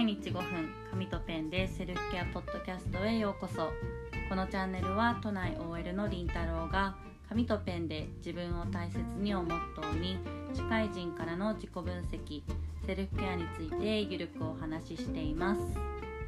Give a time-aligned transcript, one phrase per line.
[0.00, 3.70] 毎日5分紙とペンでセルフケアポッドキャストへようこそ。
[4.30, 6.96] このチャンネルは都内 OL のりんたろうが
[7.28, 10.16] 紙とペンで自分を大切にをモットーに
[10.54, 12.42] 社会人からの自己分析
[12.86, 15.60] セルフケアについてゆるくお話ししています、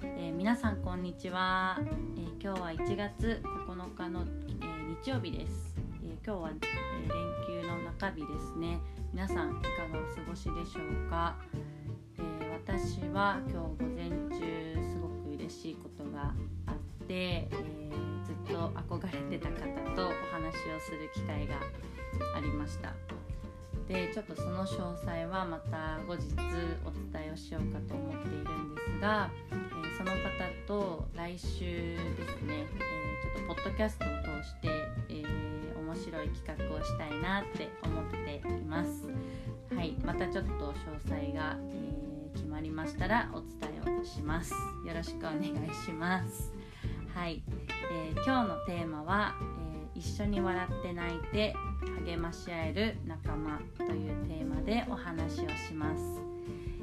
[0.00, 7.08] えー、皆さんこんにちは、えー、今日は1月9日の、えー、日曜日です、え今日は、え
[7.50, 8.78] 連休の中日ですね。
[9.12, 11.36] 皆さんいかがお過ごしでしょうか、
[12.66, 14.40] 私は今日午前中
[14.74, 16.34] すごく嬉しいことが
[16.66, 17.48] あって、え
[18.24, 21.54] ずっと憧れてた方とお話をする機会が
[22.34, 22.92] ありました
[23.86, 26.34] でちょっとその詳細はまた後日
[26.84, 30.26] お伝えをしようかと思っているんですが、えー、その方
[30.66, 34.08] と来週ですね、えー、ちょっとポッドキャストを
[34.42, 34.68] 通して、
[35.08, 39.06] えー、面白い企画をしたいなって思っています。
[39.72, 40.74] はい、またちょっと詳
[41.08, 42.05] 細が、え
[42.36, 44.52] 決まりましたらお伝えをします。
[44.86, 45.44] よろしくお願い
[45.84, 46.52] します。
[47.14, 47.42] はい、
[47.90, 49.34] えー今日のテーマは、
[49.72, 51.54] え一緒に笑って泣いて
[52.04, 56.02] 励まし合える仲間というテーマでお話をします、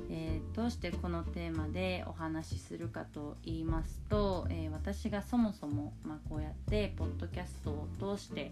[0.09, 8.51] えー、どうしてこのテーマでお話しするかと言いますと、えー、私がそもそも、まあ、こうやってポッドキャストを通して、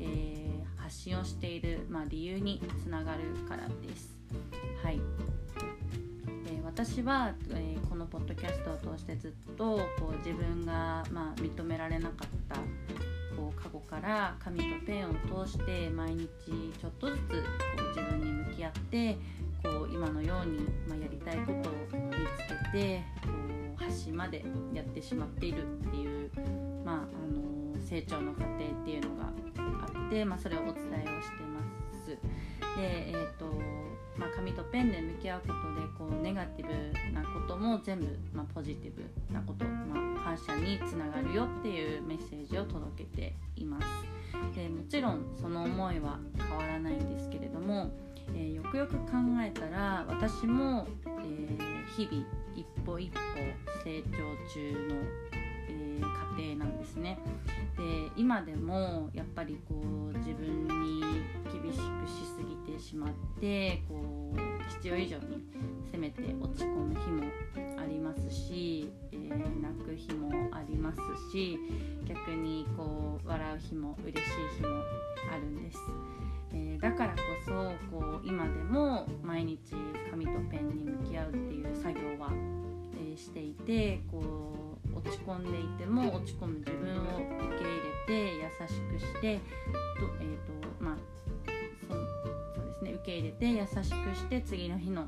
[0.00, 4.16] えー、発信をしている、まあ、理由につながるからです
[4.82, 5.00] はい
[6.84, 12.56] 私は、えー、このポッドキャストを通してずっとこう自分が、まあ、認められなかった
[13.36, 15.12] こう過去から紙とペンを
[15.44, 17.36] 通して毎日ちょっとずつこ
[17.84, 19.16] う自分に向き合って
[19.62, 23.28] こう今のように、まあ、やりたいことを見つけてこ
[23.80, 24.44] う端まで
[24.74, 26.30] やってしまっているっていう、
[26.84, 26.98] まあ、あ
[27.78, 29.26] の成長の過程っていうのが
[29.86, 31.60] あって、まあ、それをお伝えをしてま
[31.94, 32.08] す。
[32.08, 32.18] で
[32.76, 33.81] えーと
[34.16, 43.86] まあ、紙とペンで向き合うことでこうネガティブなことも全部、まあ、ポジティブなこと、まあ、感謝につながるよっていうメッセージを届けています。
[44.54, 47.90] でもちろんその思いは変わらないんですけれども、
[48.34, 53.18] えー、よくよく考えたら私も、えー、日々一歩一歩
[53.82, 54.18] 成長
[54.52, 54.96] 中の、
[55.68, 57.18] えー、過程なんですね。
[57.76, 59.74] で今でもやっぱりこ
[60.14, 61.02] う自分に
[61.52, 65.42] 厳しくしすぎてしまってこう必要以上に
[65.86, 67.24] 責めて落ち込む日も
[67.80, 70.98] ありますし、えー、泣く日もあります
[71.32, 71.58] し
[72.06, 74.68] 逆にこう笑う日も嬉しい日も
[75.32, 75.78] あるんです、
[76.52, 77.52] えー、だからこそ
[77.90, 79.58] こう今でも毎日
[80.10, 82.30] 紙とペンに向き合うっていう作業は、
[82.94, 84.20] えー、していてこ
[85.12, 89.38] ち込んでいても落ち込む自分を受け入れて優しくして
[90.00, 90.96] と,、えーとま
[92.80, 93.82] あ、ね、受け入れて優しく
[94.14, 95.06] して次の日の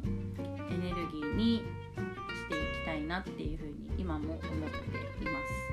[0.70, 1.62] エネルギーにし
[2.48, 5.64] ていきたいなっていうふうに今も思っています。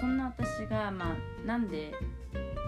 [0.00, 1.94] そんな私が、まあ、なんで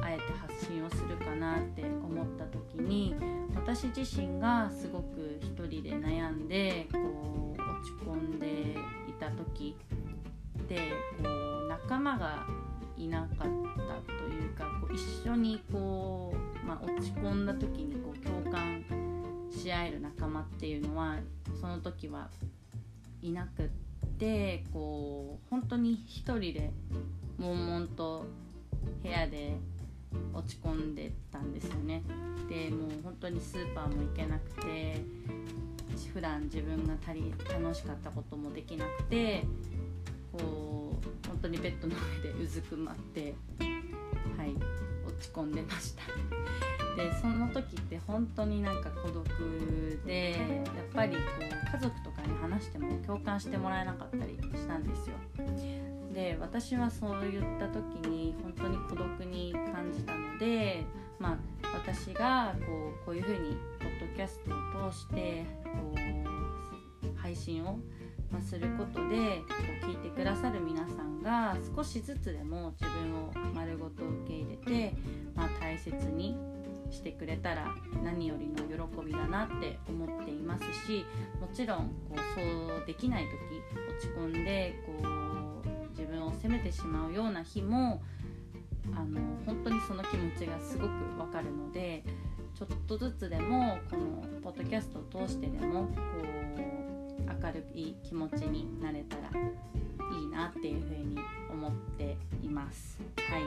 [0.02, 3.14] あえて発信をするかなって思った時に
[3.54, 8.76] 私自身がすごく一人で悩んでこう落ち込んで
[9.08, 9.76] いた時
[10.68, 11.28] でこ
[11.64, 12.46] う仲間が
[12.96, 13.48] いなかったと
[14.28, 16.34] いうかこう一緒にこ
[16.64, 18.84] う、まあ、落ち込んだ時にこう共感
[19.50, 21.16] し合える仲間っていうのは
[21.60, 22.28] その時は
[23.22, 23.68] いなくっ
[24.18, 26.70] てこう本当に一人で
[27.38, 28.24] 悶々と
[29.02, 29.56] 部屋で
[30.32, 32.02] 落ち込んでたんですよね。
[32.48, 35.02] でもう本当にスーパーも行けなくて
[36.16, 39.44] 普段自分が足り楽しかったこともできなくて
[41.56, 43.34] う本当にベッドの上でうずくまって
[44.36, 44.54] はい
[45.06, 46.02] 落ち込んでました。
[46.96, 49.26] でその時って本当になんか孤独
[50.06, 50.36] でや
[50.82, 55.16] っぱりこう家族とかに話しても共感してもらえなかったりしたんですよ。
[56.14, 60.86] で私はそういった時に本当に孤独に感じたので
[61.18, 61.38] まあ
[61.74, 64.50] 私がこうこういうふうにポッドキャスト
[64.86, 67.78] を通してこう配信を
[68.40, 70.75] することでこう聞いてくださる皆
[71.26, 74.94] が少しずつでも自分を丸ごと受け入れて、
[75.34, 76.36] まあ、大切に
[76.88, 77.74] してくれたら
[78.04, 81.04] 何よりの喜びだなって思っていますし
[81.40, 83.32] もちろんこうそうできない時
[83.90, 88.00] 落ち込んでこう自分を責めてしまうような日も
[88.94, 92.04] あの本当にその気持ちがすごくわかるので
[92.54, 99.22] ちょっとずつでもこのポッドキャストを通してでもこう明るい気持ちになれたら
[100.12, 101.18] いいなっていうふうに
[101.50, 102.98] 思っています。
[103.30, 103.42] はい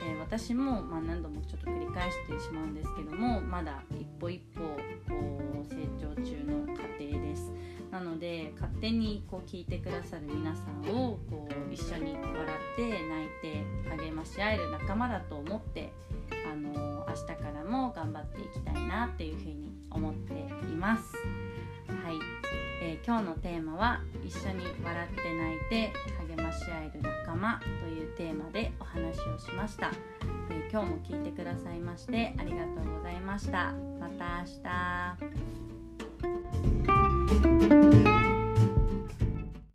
[0.00, 7.52] えー、私も、まあ、何度もちょっと繰り返してしまうんですけどもまだ一歩一歩こう成長中の過程です。
[7.90, 15.90] なので勝手にこう聞いてくださる皆さんをこう一緒に笑って泣いて励まし合える仲間だと思って
[16.46, 21.14] あの明日からも頑張っていきたいなっていうふうに思っています。
[23.08, 25.90] 今日のテーマは「一緒に笑って泣いて
[26.28, 29.90] 励まし合える仲間」というテーマでお話をしました。
[30.50, 33.72] えー、今日も聞いてくださいましてありがとうございました。
[33.98, 34.48] また明
[38.02, 38.07] 日。